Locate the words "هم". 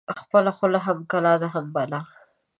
0.85-0.97, 1.53-1.65